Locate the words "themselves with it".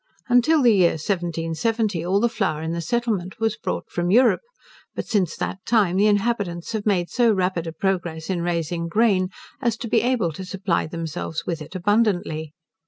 10.87-11.75